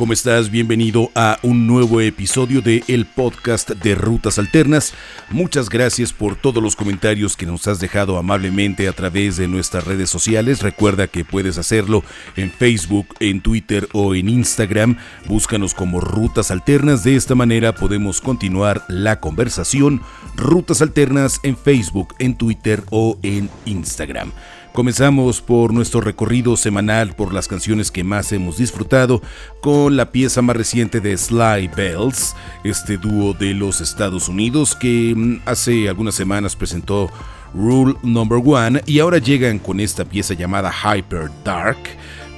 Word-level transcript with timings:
¿Cómo 0.00 0.14
estás? 0.14 0.50
Bienvenido 0.50 1.10
a 1.14 1.38
un 1.42 1.66
nuevo 1.66 2.00
episodio 2.00 2.62
de 2.62 2.82
el 2.88 3.04
podcast 3.04 3.68
de 3.68 3.94
Rutas 3.94 4.38
Alternas. 4.38 4.94
Muchas 5.28 5.68
gracias 5.68 6.14
por 6.14 6.36
todos 6.36 6.62
los 6.62 6.74
comentarios 6.74 7.36
que 7.36 7.44
nos 7.44 7.68
has 7.68 7.80
dejado 7.80 8.16
amablemente 8.16 8.88
a 8.88 8.94
través 8.94 9.36
de 9.36 9.46
nuestras 9.46 9.84
redes 9.84 10.08
sociales. 10.08 10.62
Recuerda 10.62 11.06
que 11.06 11.26
puedes 11.26 11.58
hacerlo 11.58 12.02
en 12.36 12.50
Facebook, 12.50 13.08
en 13.20 13.42
Twitter 13.42 13.90
o 13.92 14.14
en 14.14 14.30
Instagram. 14.30 14.96
Búscanos 15.26 15.74
como 15.74 16.00
Rutas 16.00 16.50
Alternas. 16.50 17.04
De 17.04 17.14
esta 17.14 17.34
manera 17.34 17.74
podemos 17.74 18.22
continuar 18.22 18.86
la 18.88 19.20
conversación. 19.20 20.00
Rutas 20.34 20.80
Alternas 20.80 21.40
en 21.42 21.58
Facebook, 21.58 22.14
en 22.18 22.38
Twitter 22.38 22.84
o 22.88 23.18
en 23.22 23.50
Instagram. 23.66 24.32
Comenzamos 24.72 25.40
por 25.40 25.74
nuestro 25.74 26.00
recorrido 26.00 26.56
semanal 26.56 27.14
por 27.14 27.34
las 27.34 27.48
canciones 27.48 27.90
que 27.90 28.04
más 28.04 28.30
hemos 28.30 28.56
disfrutado 28.56 29.20
con 29.60 29.96
la 29.96 30.12
pieza 30.12 30.42
más 30.42 30.56
reciente 30.56 31.00
de 31.00 31.16
Sly 31.16 31.68
Bells, 31.76 32.36
este 32.62 32.96
dúo 32.96 33.34
de 33.34 33.52
los 33.52 33.80
Estados 33.80 34.28
Unidos 34.28 34.76
que 34.76 35.12
mm, 35.16 35.42
hace 35.44 35.88
algunas 35.88 36.14
semanas 36.14 36.54
presentó 36.54 37.10
Rule 37.52 37.96
Number 38.04 38.40
One 38.44 38.82
y 38.86 39.00
ahora 39.00 39.18
llegan 39.18 39.58
con 39.58 39.80
esta 39.80 40.04
pieza 40.04 40.34
llamada 40.34 40.72
Hyper 40.72 41.30
Dark 41.44 41.78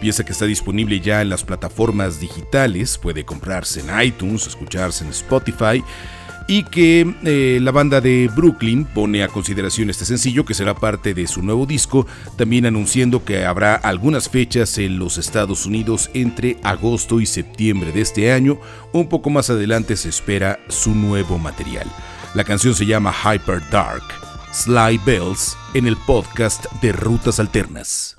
pieza 0.03 0.25
que 0.25 0.33
está 0.33 0.47
disponible 0.47 0.99
ya 0.99 1.23
en 1.23 1.29
las 1.29 1.45
plataformas 1.45 2.19
digitales, 2.19 2.99
puede 2.99 3.25
comprarse 3.25 3.83
en 3.83 4.03
iTunes, 4.03 4.49
escucharse 4.49 5.05
en 5.05 5.11
Spotify 5.11 5.85
y 6.47 6.65
que 6.65 7.15
eh, 7.25 7.59
la 7.61 7.71
banda 7.71 8.01
de 8.01 8.31
Brooklyn 8.35 8.85
pone 8.85 9.23
a 9.23 9.29
consideración 9.29 9.91
este 9.91 10.05
sencillo 10.05 10.45
que 10.45 10.55
será 10.55 10.75
parte 10.75 11.15
de 11.15 11.27
su 11.27 11.43
nuevo 11.43 11.67
disco, 11.67 12.07
también 12.37 12.67
anunciando 12.67 13.25
que 13.25 13.45
habrá 13.45 13.75
algunas 13.75 14.29
fechas 14.29 14.79
en 14.79 14.99
los 14.99 15.19
Estados 15.19 15.67
Unidos 15.67 16.11
entre 16.15 16.59
agosto 16.63 17.21
y 17.21 17.27
septiembre 17.27 17.93
de 17.93 18.01
este 18.01 18.33
año, 18.33 18.59
un 18.93 19.09
poco 19.09 19.31
más 19.31 19.51
adelante 19.51 19.97
se 19.97 20.09
espera 20.09 20.59
su 20.69 20.95
nuevo 20.95 21.39
material. 21.39 21.87
La 22.35 22.45
canción 22.45 22.75
se 22.75 22.87
llama 22.87 23.13
Hyper 23.13 23.61
Dark, 23.71 24.03
Sly 24.53 24.99
Bells, 25.05 25.57
en 25.75 25.87
el 25.87 25.97
podcast 25.97 26.65
de 26.81 26.93
Rutas 26.93 27.41
Alternas. 27.41 28.17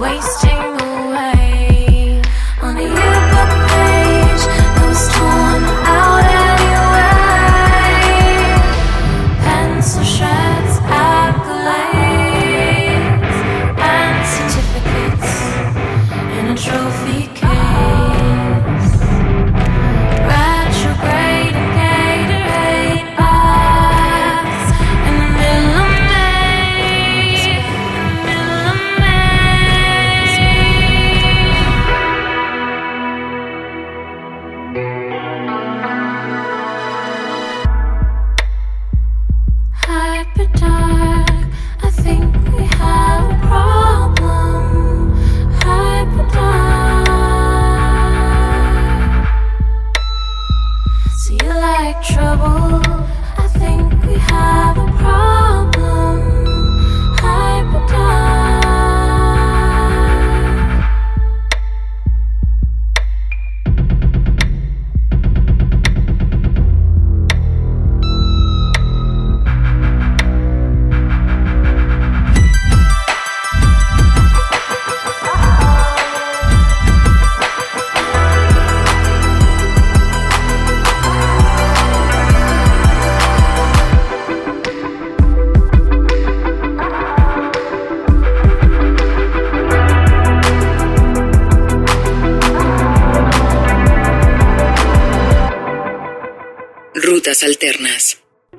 waste 0.00 0.39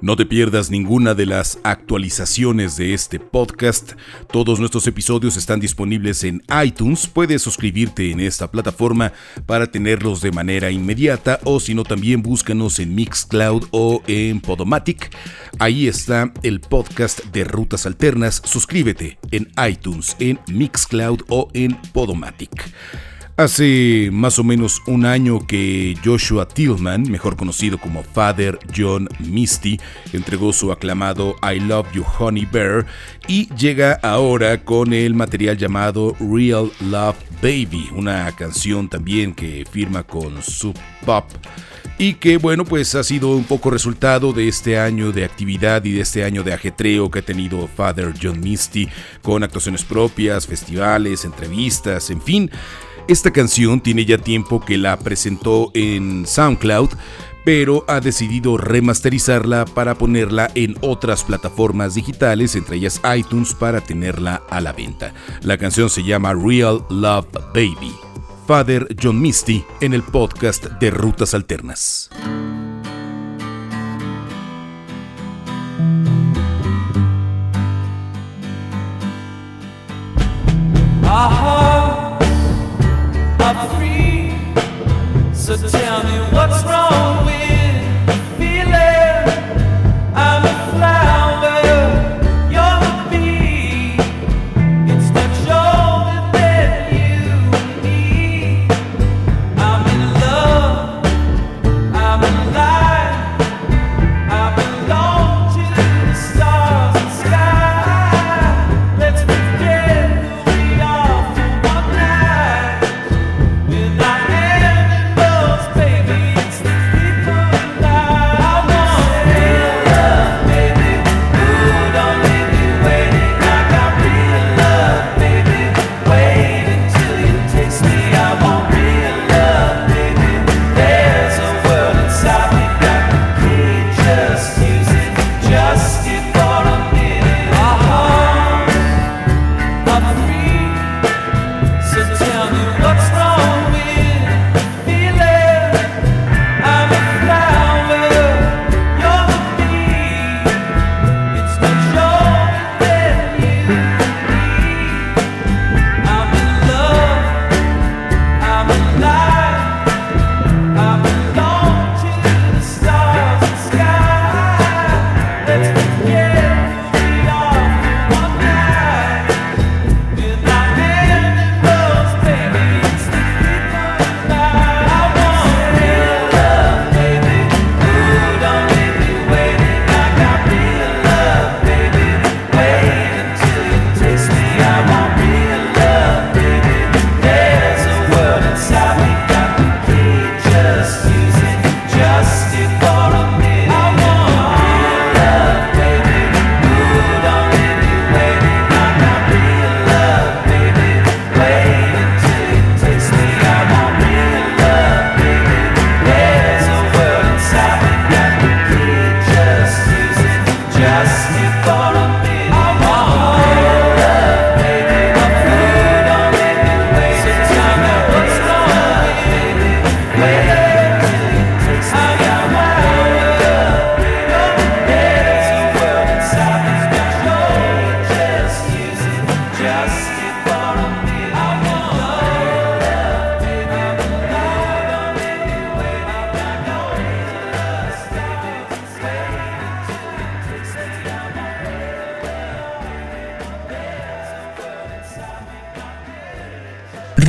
No 0.02 0.18
te 0.18 0.26
pierdas 0.26 0.70
ninguna 0.70 1.14
de 1.14 1.26
las 1.26 1.60
actualizaciones 1.64 2.76
de 2.76 2.94
este 2.94 3.22
podcast. 3.22 3.94
Todos 4.32 4.60
nuestros 4.60 4.86
episodios 4.86 5.38
están 5.38 5.62
disponibles 5.62 6.26
en 6.26 6.44
iTunes. 6.66 7.08
Puedes 7.08 7.42
suscribirte 7.42 8.12
en 8.12 8.20
esta 8.20 8.52
plataforma 8.52 9.14
para 9.46 9.68
tenerlos 9.68 10.22
de 10.22 10.32
manera 10.32 10.72
inmediata 10.72 11.40
o 11.46 11.62
si 11.62 11.74
no 11.74 11.84
también 11.84 12.22
búscanos 12.22 12.80
en 12.80 12.94
Mixcloud 12.94 13.68
o 13.72 14.04
en 14.08 14.42
Podomatic. 14.42 15.16
Ahí 15.58 15.88
está 15.88 16.34
el 16.44 16.60
podcast 16.60 17.24
de 17.28 17.46
Rutas 17.46 17.86
Alternas. 17.86 18.42
Suscríbete 18.44 19.20
en 19.32 19.52
iTunes, 19.70 20.18
en 20.20 20.38
Mixcloud 20.48 21.22
o 21.30 21.48
en 21.54 21.80
Podomatic. 21.94 22.74
Hace 23.38 24.10
más 24.12 24.38
o 24.40 24.44
menos 24.44 24.82
un 24.88 25.06
año 25.06 25.46
que 25.48 25.96
Joshua 26.04 26.48
Tillman, 26.48 27.10
mejor 27.10 27.36
conocido 27.36 27.78
como 27.78 28.04
Father 28.04 28.60
John 28.76 29.08
Misty, 29.20 29.80
entregó 30.14 30.54
su 30.54 30.72
aclamado 30.72 31.36
I 31.42 31.60
Love 31.60 31.88
You 31.94 32.04
Honey 32.20 32.46
Bear 32.46 32.86
y 33.28 33.48
llega 33.56 33.94
ahora 34.04 34.64
con 34.64 34.94
el 34.94 35.16
material 35.16 35.58
llamado 35.58 36.16
Real 36.20 36.72
Love 36.82 37.18
Baby, 37.42 37.90
una 37.96 38.32
canción 38.34 38.90
también 38.90 39.34
que 39.34 39.66
firma 39.72 40.04
con 40.04 40.44
Sub 40.44 40.78
Pop 41.06 41.26
y 42.02 42.16
que 42.16 42.38
bueno 42.38 42.66
pues 42.66 42.96
ha 42.96 43.04
sido 43.04 43.36
un 43.36 43.44
poco 43.44 43.70
resultado 43.70 44.34
de 44.34 44.48
este 44.48 44.80
año 44.80 45.12
de 45.12 45.24
actividad 45.24 45.86
y 45.86 45.92
de 45.92 46.02
este 46.02 46.24
año 46.24 46.42
de 46.42 46.52
ajetreo 46.52 47.12
que 47.12 47.20
ha 47.20 47.22
tenido 47.22 47.68
Father 47.68 48.12
John 48.20 48.40
Misty 48.40 48.90
con 49.22 49.44
actuaciones 49.44 49.84
propias, 49.84 50.48
festivales, 50.48 51.26
entrevistas, 51.26 52.10
en 52.10 52.20
fin. 52.20 52.52
Esta 53.08 53.32
canción 53.32 53.82
tiene 53.82 54.06
ya 54.06 54.18
tiempo 54.18 54.60
que 54.60 54.78
la 54.78 54.98
presentó 54.98 55.72
en 55.74 56.26
SoundCloud, 56.26 56.90
pero 57.44 57.84
ha 57.88 58.00
decidido 58.00 58.58
remasterizarla 58.58 59.66
para 59.66 59.96
ponerla 59.96 60.52
en 60.56 60.76
otras 60.82 61.24
plataformas 61.24 61.96
digitales, 61.96 62.56
entre 62.56 62.78
ellas 62.78 63.02
iTunes, 63.16 63.54
para 63.54 63.82
tenerla 63.82 64.44
a 64.50 64.62
la 64.62 64.74
venta. 64.74 65.14
La 65.42 65.58
canción 65.58 65.90
se 65.90 66.04
llama 66.04 66.34
Real 66.34 66.86
Love 66.90 67.28
Baby. 67.54 67.94
Father 68.48 68.88
John 69.02 69.22
Misty 69.22 69.64
en 69.80 69.94
el 69.94 70.04
podcast 70.04 70.66
de 70.66 70.92
Rutas 70.92 71.34
Alternas. 71.34 72.10
So 85.52 85.68
tell 85.68 86.02
me 86.06 86.18
what's 86.34 86.64
wrong 86.64 87.21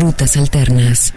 with 0.00 0.36
Alternas. 0.36 1.12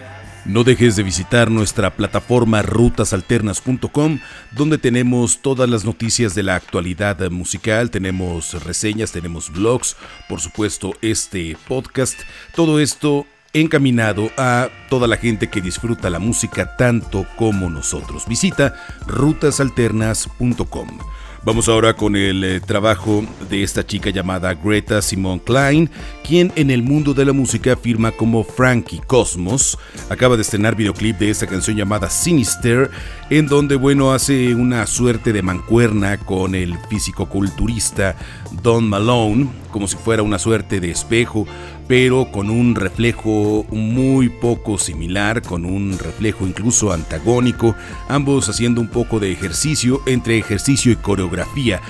No 0.46 0.63
dejes 0.63 0.96
de 0.96 1.03
visitar 1.03 1.50
nuestra 1.50 1.96
plataforma 1.96 2.62
rutasalternas.com, 2.62 4.20
donde 4.51 4.77
tenemos 4.77 5.41
todas 5.41 5.67
las 5.67 5.86
noticias 5.86 6.36
de 6.36 6.44
la 6.44 6.55
actualidad 6.55 7.32
musical, 7.32 7.89
tenemos 7.89 8.63
reseñas, 8.63 9.12
tenemos 9.12 9.51
blogs, 9.51 9.96
por 10.29 10.39
supuesto 10.41 10.94
este 11.01 11.58
podcast, 11.67 12.20
todo 12.53 12.79
esto 12.79 13.25
encaminado 13.53 14.29
a 14.38 14.70
toda 14.89 15.08
la 15.08 15.17
gente 15.17 15.50
que 15.50 15.62
disfruta 15.62 16.12
la 16.12 16.20
música 16.20 16.75
tanto 16.75 17.25
como 17.38 17.70
nosotros. 17.70 18.27
Visita 18.27 18.75
rutasalternas.com. 19.08 21.00
Vamos 21.45 21.69
ahora 21.69 21.93
con 21.93 22.15
el 22.15 22.43
eh, 22.43 22.59
trabajo 22.59 23.23
de 23.51 23.61
esta 23.61 23.85
chica 23.85 24.09
llamada 24.09 24.55
Greta 24.55 24.99
Simone 24.99 25.39
Klein, 25.45 25.91
quien 26.27 26.51
en 26.55 26.71
el 26.71 26.81
mundo 26.81 27.13
de 27.13 27.23
la 27.23 27.33
música 27.33 27.75
firma 27.75 28.09
como 28.09 28.43
Frankie 28.43 28.99
Cosmos. 29.05 29.77
Acaba 30.09 30.37
de 30.37 30.41
estrenar 30.41 30.75
videoclip 30.75 31.19
de 31.19 31.29
esta 31.29 31.45
canción 31.45 31.77
llamada 31.77 32.09
Sinister, 32.09 32.89
en 33.29 33.48
donde, 33.48 33.75
bueno, 33.75 34.13
hace 34.13 34.53
una 34.53 34.86
suerte 34.86 35.34
de 35.34 35.41
mancuerna 35.41 36.17
con 36.17 36.55
el 36.55 36.77
físico-culturista 36.89 38.15
Don 38.62 38.88
Malone, 38.88 39.48
como 39.72 39.88
si 39.88 39.98
fuera 39.98 40.24
una 40.24 40.39
suerte 40.39 40.79
de 40.79 40.91
espejo 40.91 41.48
pero 41.88 42.32
con 42.32 42.50
un 42.50 42.75
reflejo 42.75 43.65
muy 43.70 44.29
poco 44.29 44.77
similar, 44.77 45.41
con 45.41 45.65
un 45.65 45.98
reflejo 45.98 46.48
incluso 46.48 46.91
antagónico, 46.91 47.75
ambos 48.08 48.50
haciendo 48.50 48.82
un 48.82 48.88
poco 48.88 49.20
de 49.20 49.32
ejercicio 49.32 50.01
entre 50.05 50.38
ejercicio 50.38 50.91
y 50.91 50.96
coreografía. 50.96 51.82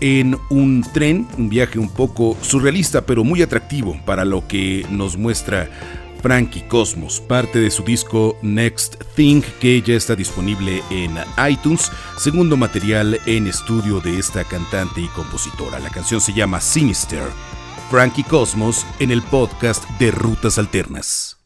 En 0.00 0.38
un 0.48 0.84
tren, 0.94 1.26
un 1.36 1.48
viaje 1.48 1.78
un 1.78 1.90
poco 1.90 2.36
surrealista 2.40 3.02
pero 3.02 3.24
muy 3.24 3.42
atractivo 3.42 4.00
para 4.04 4.24
lo 4.24 4.46
que 4.46 4.86
nos 4.90 5.16
muestra 5.16 5.68
Frankie 6.20 6.62
Cosmos, 6.68 7.20
parte 7.20 7.60
de 7.60 7.70
su 7.70 7.82
disco 7.82 8.36
Next 8.42 8.96
Thing 9.14 9.42
que 9.60 9.80
ya 9.82 9.94
está 9.94 10.16
disponible 10.16 10.82
en 10.90 11.16
iTunes, 11.48 11.90
segundo 12.18 12.56
material 12.56 13.18
en 13.26 13.46
estudio 13.46 14.00
de 14.00 14.18
esta 14.18 14.44
cantante 14.44 15.00
y 15.00 15.08
compositora. 15.08 15.78
La 15.78 15.90
canción 15.90 16.20
se 16.20 16.32
llama 16.32 16.60
Sinister. 16.60 17.22
Frankie 17.90 18.24
Cosmos 18.24 18.84
en 18.98 19.10
el 19.10 19.22
podcast 19.22 19.88
de 19.98 20.10
Rutas 20.10 20.58
Alternas. 20.58 21.37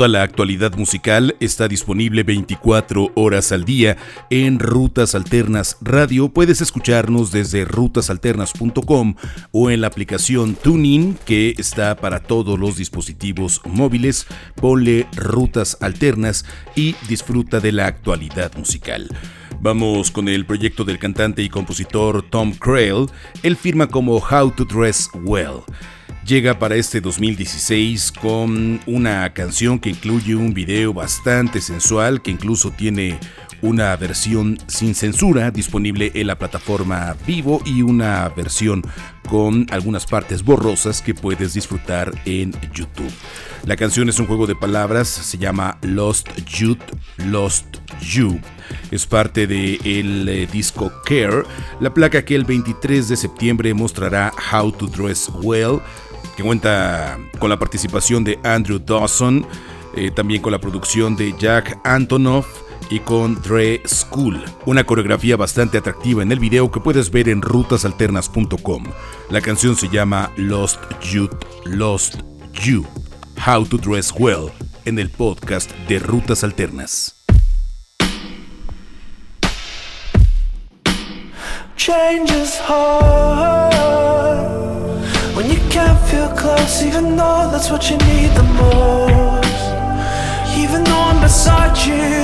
Toda 0.00 0.08
la 0.08 0.22
actualidad 0.22 0.76
musical 0.76 1.36
está 1.40 1.68
disponible 1.68 2.22
24 2.22 3.12
horas 3.16 3.52
al 3.52 3.66
día 3.66 3.98
en 4.30 4.58
Rutas 4.58 5.14
Alternas 5.14 5.76
Radio. 5.82 6.30
Puedes 6.30 6.62
escucharnos 6.62 7.32
desde 7.32 7.66
rutasalternas.com 7.66 9.14
o 9.52 9.68
en 9.68 9.82
la 9.82 9.88
aplicación 9.88 10.54
TuneIn 10.54 11.18
que 11.26 11.54
está 11.58 11.96
para 11.96 12.20
todos 12.20 12.58
los 12.58 12.78
dispositivos 12.78 13.60
móviles. 13.66 14.26
Ponle 14.54 15.06
Rutas 15.14 15.76
Alternas 15.82 16.46
y 16.74 16.96
disfruta 17.06 17.60
de 17.60 17.72
la 17.72 17.86
actualidad 17.86 18.56
musical. 18.56 19.06
Vamos 19.60 20.10
con 20.10 20.28
el 20.28 20.46
proyecto 20.46 20.84
del 20.84 20.98
cantante 20.98 21.42
y 21.42 21.50
compositor 21.50 22.22
Tom 22.22 22.54
Crail. 22.54 23.04
Él 23.42 23.54
firma 23.54 23.86
como 23.86 24.16
How 24.16 24.50
to 24.52 24.64
Dress 24.64 25.10
Well 25.12 25.60
llega 26.30 26.60
para 26.60 26.76
este 26.76 27.00
2016 27.00 28.12
con 28.12 28.80
una 28.86 29.32
canción 29.32 29.80
que 29.80 29.90
incluye 29.90 30.36
un 30.36 30.54
video 30.54 30.94
bastante 30.94 31.60
sensual 31.60 32.22
que 32.22 32.30
incluso 32.30 32.70
tiene 32.70 33.18
una 33.62 33.96
versión 33.96 34.56
sin 34.68 34.94
censura 34.94 35.50
disponible 35.50 36.12
en 36.14 36.28
la 36.28 36.38
plataforma 36.38 37.16
Vivo 37.26 37.60
y 37.66 37.82
una 37.82 38.28
versión 38.28 38.84
con 39.28 39.66
algunas 39.72 40.06
partes 40.06 40.44
borrosas 40.44 41.02
que 41.02 41.14
puedes 41.14 41.52
disfrutar 41.52 42.12
en 42.24 42.52
YouTube. 42.72 43.10
La 43.66 43.74
canción 43.74 44.08
es 44.08 44.20
un 44.20 44.26
juego 44.26 44.46
de 44.46 44.54
palabras, 44.54 45.08
se 45.08 45.36
llama 45.36 45.78
Lost 45.82 46.28
Youth, 46.46 46.78
Lost 47.26 47.78
You. 48.02 48.40
Es 48.92 49.04
parte 49.04 49.48
del 49.48 49.80
el 49.84 50.28
eh, 50.28 50.48
disco 50.50 50.92
Care, 51.04 51.42
la 51.80 51.92
placa 51.92 52.24
que 52.24 52.36
el 52.36 52.44
23 52.44 53.08
de 53.08 53.16
septiembre 53.16 53.74
mostrará 53.74 54.32
How 54.52 54.70
to 54.70 54.86
Dress 54.86 55.28
Well 55.42 55.80
cuenta 56.46 57.18
con 57.38 57.50
la 57.50 57.58
participación 57.58 58.24
de 58.24 58.38
Andrew 58.44 58.78
Dawson, 58.78 59.46
eh, 59.94 60.10
también 60.10 60.42
con 60.42 60.52
la 60.52 60.60
producción 60.60 61.16
de 61.16 61.34
Jack 61.38 61.78
Antonoff 61.84 62.46
y 62.90 63.00
con 63.00 63.40
Dre 63.42 63.82
School. 63.86 64.42
Una 64.66 64.84
coreografía 64.84 65.36
bastante 65.36 65.78
atractiva 65.78 66.22
en 66.22 66.32
el 66.32 66.38
video 66.38 66.70
que 66.70 66.80
puedes 66.80 67.10
ver 67.10 67.28
en 67.28 67.42
rutasalternas.com. 67.42 68.84
La 69.30 69.40
canción 69.40 69.76
se 69.76 69.88
llama 69.88 70.30
Lost 70.36 70.80
Youth, 71.02 71.44
Lost 71.64 72.16
You. 72.64 72.84
How 73.46 73.64
to 73.64 73.78
Dress 73.78 74.12
Well 74.18 74.50
en 74.84 74.98
el 74.98 75.08
podcast 75.10 75.70
de 75.88 75.98
Rutas 75.98 76.44
Alternas. 76.44 77.16
Feel 86.10 86.28
close 86.30 86.82
even 86.82 87.16
though 87.16 87.48
that's 87.52 87.70
what 87.70 87.88
you 87.88 87.96
need 88.10 88.30
the 88.40 88.46
most. 88.62 89.62
Even 90.62 90.82
though 90.82 91.04
I'm 91.10 91.20
beside 91.22 91.76
you. 91.86 92.18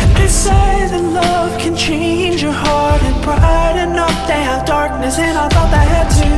And 0.00 0.10
they 0.18 0.26
say 0.26 0.70
that 0.90 1.04
love 1.20 1.52
can 1.60 1.76
change 1.76 2.42
your 2.42 2.56
heart 2.64 3.00
And 3.08 3.18
brighten 3.22 3.92
up 4.06 4.16
that 4.30 4.66
darkness. 4.66 5.18
And 5.18 5.38
I 5.38 5.46
thought 5.54 5.70
that 5.74 5.86
had 5.94 6.08
to 6.20 6.32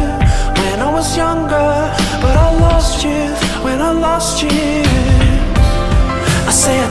When 0.60 0.78
I 0.88 0.90
was 0.92 1.16
younger 1.16 1.72
But 2.22 2.34
I 2.46 2.49
lost 2.66 3.02
you 3.04 3.22
When 3.64 3.80
I 3.80 3.92
lost 4.08 4.42
you. 4.42 4.50
I 6.50 6.52
say 6.52 6.76
I 6.87 6.88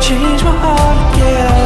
change 0.00 0.44
my 0.44 0.50
heart 0.50 1.16
again 1.16 1.65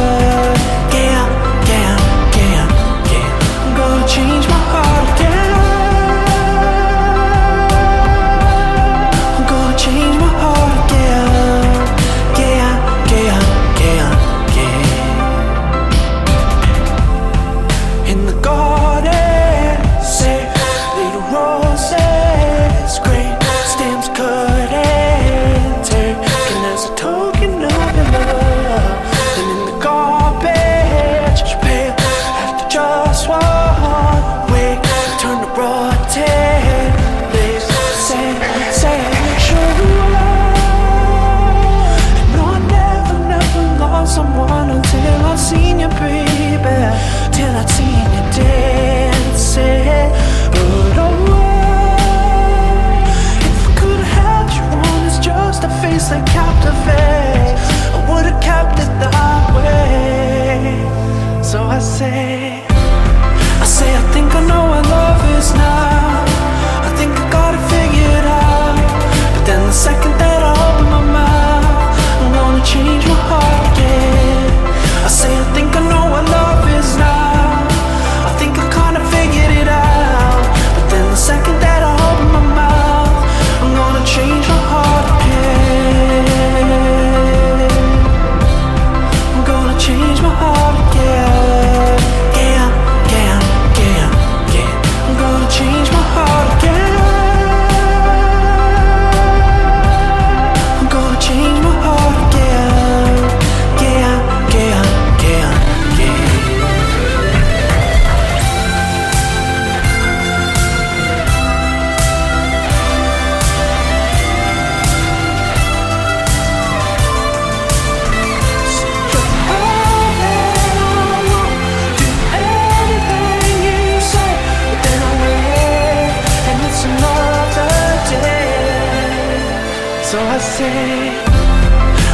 So 130.11 130.19
I 130.19 130.39
say, 130.39 131.07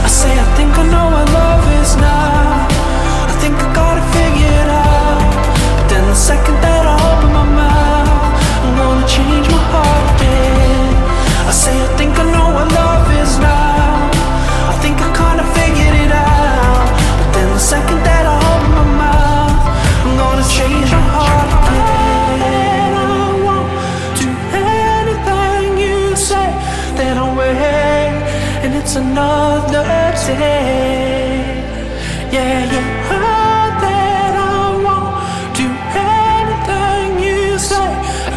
I 0.06 0.08
say, 0.08 0.30
I 0.30 0.46
think 0.54 0.70
I 0.77 0.86
know 0.86 1.10
what 1.10 1.25
love 1.34 1.66
is 1.82 1.96
now. 1.98 2.70
I 3.25 3.34
think 3.42 3.56
I 3.58 3.74
gotta 3.74 4.06
figure 4.13 4.54
it 4.62 4.70
out. 4.70 5.18
But 5.77 5.86
then 5.89 6.06
the 6.06 6.13
second 6.13 6.62
that 6.62 6.86
I 6.86 6.94
open 6.94 7.34
my 7.34 7.48
mouth, 7.58 8.38
I'm 8.62 8.77
gonna 8.77 9.08
change 9.10 9.50
my 9.50 9.63
heart 9.74 10.06
again. 10.13 10.94
I 11.50 11.51
say, 11.51 11.74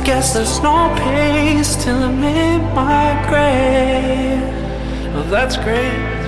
Guess 0.04 0.32
there's 0.34 0.60
no 0.60 0.92
peace 0.96 1.76
till 1.84 2.02
I'm 2.02 2.22
in 2.24 2.62
my 2.74 3.14
grave. 3.28 5.14
Well, 5.14 5.24
that's 5.24 5.56
great. 5.56 6.19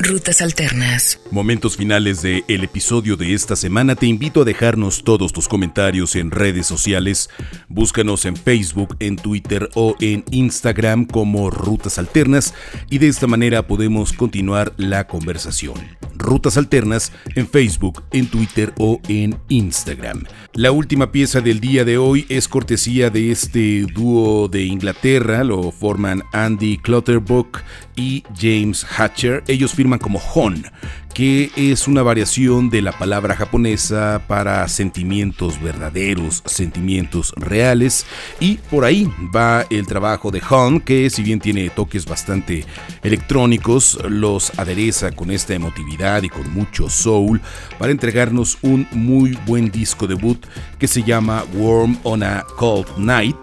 Rutas 0.00 0.42
Alternas. 0.42 1.20
Momentos 1.32 1.76
finales 1.76 2.22
del 2.22 2.44
el 2.46 2.62
episodio 2.62 3.16
de 3.16 3.34
esta 3.34 3.56
semana. 3.56 3.96
Te 3.96 4.06
invito 4.06 4.42
a 4.42 4.44
dejarnos 4.44 5.02
todos 5.02 5.32
tus 5.32 5.48
comentarios 5.48 6.14
en 6.14 6.30
redes 6.30 6.66
sociales. 6.66 7.28
Búscanos 7.68 8.24
en 8.24 8.36
Facebook, 8.36 8.96
en 9.00 9.16
Twitter 9.16 9.68
o 9.74 9.96
en 10.00 10.24
Instagram 10.30 11.04
como 11.04 11.50
Rutas 11.50 11.98
Alternas 11.98 12.54
y 12.88 12.98
de 12.98 13.08
esta 13.08 13.26
manera 13.26 13.66
podemos 13.66 14.12
continuar 14.12 14.72
la 14.76 15.08
conversación. 15.08 15.74
Rutas 16.14 16.56
Alternas 16.56 17.12
en 17.34 17.48
Facebook, 17.48 18.04
en 18.12 18.28
Twitter 18.28 18.72
o 18.78 19.00
en 19.08 19.38
Instagram. 19.48 20.24
La 20.54 20.72
última 20.72 21.12
pieza 21.12 21.40
del 21.40 21.60
día 21.60 21.84
de 21.84 21.98
hoy 21.98 22.24
es 22.28 22.48
cortesía 22.48 23.10
de 23.10 23.30
este 23.30 23.82
dúo 23.94 24.48
de 24.48 24.64
Inglaterra, 24.64 25.44
lo 25.44 25.70
forman 25.70 26.22
Andy 26.32 26.78
Clutterbuck 26.78 27.62
y 27.94 28.24
James 28.36 28.84
Hatcher. 28.84 29.44
Ellos 29.46 29.72
firman 29.72 29.87
como 29.96 30.18
Hon, 30.18 30.66
que 31.14 31.50
es 31.56 31.88
una 31.88 32.02
variación 32.02 32.70
de 32.70 32.82
la 32.82 32.92
palabra 32.92 33.34
japonesa 33.34 34.22
para 34.26 34.66
sentimientos 34.68 35.60
verdaderos, 35.60 36.42
sentimientos 36.46 37.32
reales. 37.36 38.06
Y 38.40 38.56
por 38.70 38.84
ahí 38.84 39.10
va 39.34 39.66
el 39.70 39.86
trabajo 39.86 40.30
de 40.30 40.42
Hon, 40.48 40.80
que 40.80 41.10
si 41.10 41.22
bien 41.22 41.40
tiene 41.40 41.70
toques 41.70 42.06
bastante 42.06 42.64
electrónicos, 43.02 43.98
los 44.08 44.56
adereza 44.58 45.12
con 45.12 45.30
esta 45.30 45.54
emotividad 45.54 46.22
y 46.22 46.28
con 46.28 46.52
mucho 46.52 46.88
soul 46.88 47.40
para 47.78 47.92
entregarnos 47.92 48.58
un 48.62 48.86
muy 48.92 49.38
buen 49.46 49.70
disco 49.70 50.06
debut 50.06 50.44
que 50.78 50.88
se 50.88 51.02
llama 51.02 51.44
Warm 51.54 51.98
on 52.04 52.22
a 52.22 52.44
Cold 52.56 52.86
Night. 52.98 53.36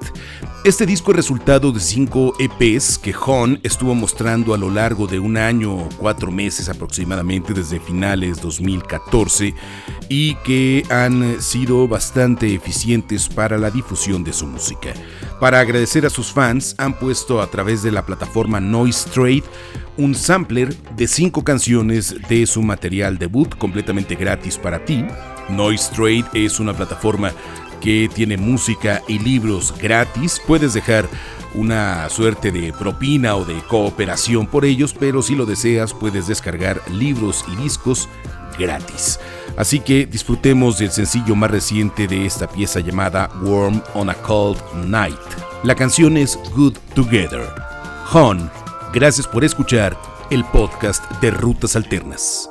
Este 0.65 0.87
disco 0.87 1.11
es 1.11 1.17
resultado 1.17 1.71
de 1.71 1.79
cinco 1.79 2.33
EPs 2.39 2.97
que 2.97 3.13
Hon 3.13 3.59
estuvo 3.61 3.93
mostrando 3.93 4.51
a 4.55 4.57
lo 4.57 4.71
largo 4.71 5.05
de 5.05 5.19
un 5.19 5.37
año 5.37 5.75
o 5.75 5.89
cuatro 5.89 6.31
meses 6.31 6.69
aproximadamente 6.69 7.53
desde 7.55 7.79
finales 7.79 8.41
2014 8.41 9.55
y 10.09 10.35
que 10.35 10.83
han 10.89 11.41
sido 11.41 11.87
bastante 11.87 12.53
eficientes 12.53 13.27
para 13.27 13.57
la 13.57 13.71
difusión 13.71 14.23
de 14.23 14.33
su 14.33 14.45
música. 14.45 14.93
Para 15.39 15.59
agradecer 15.59 16.05
a 16.05 16.09
sus 16.09 16.31
fans 16.31 16.75
han 16.77 16.93
puesto 16.99 17.41
a 17.41 17.47
través 17.47 17.81
de 17.81 17.91
la 17.91 18.05
plataforma 18.05 18.59
Noise 18.59 19.09
Trade 19.09 19.43
un 19.97 20.13
sampler 20.13 20.75
de 20.95 21.07
cinco 21.07 21.43
canciones 21.43 22.15
de 22.29 22.45
su 22.45 22.61
material 22.61 23.17
debut 23.17 23.55
completamente 23.57 24.15
gratis 24.15 24.57
para 24.57 24.83
ti. 24.83 25.05
Noise 25.49 25.91
Trade 25.95 26.25
es 26.33 26.59
una 26.59 26.73
plataforma 26.73 27.31
que 27.81 28.09
tiene 28.13 28.37
música 28.37 29.01
y 29.07 29.19
libros 29.19 29.73
gratis. 29.79 30.41
Puedes 30.45 30.73
dejar 30.73 31.07
una 31.57 32.09
suerte 32.09 32.51
de 32.51 32.73
propina 32.73 33.35
o 33.35 33.45
de 33.45 33.61
cooperación 33.67 34.47
por 34.47 34.65
ellos, 34.65 34.95
pero 34.97 35.21
si 35.21 35.35
lo 35.35 35.45
deseas 35.45 35.93
puedes 35.93 36.27
descargar 36.27 36.81
libros 36.91 37.45
y 37.51 37.55
discos 37.55 38.09
gratis. 38.57 39.19
Así 39.57 39.79
que 39.79 40.05
disfrutemos 40.05 40.77
del 40.77 40.91
sencillo 40.91 41.35
más 41.35 41.51
reciente 41.51 42.07
de 42.07 42.25
esta 42.25 42.47
pieza 42.47 42.79
llamada 42.79 43.29
Warm 43.41 43.81
on 43.93 44.09
a 44.09 44.15
Cold 44.15 44.59
Night. 44.85 45.15
La 45.63 45.75
canción 45.75 46.17
es 46.17 46.37
Good 46.55 46.77
Together. 46.93 47.47
Hon, 48.11 48.49
gracias 48.93 49.27
por 49.27 49.43
escuchar 49.43 49.97
el 50.29 50.43
podcast 50.45 51.09
de 51.21 51.31
Rutas 51.31 51.75
Alternas. 51.75 52.49